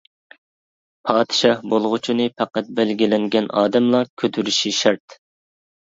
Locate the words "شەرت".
4.85-5.23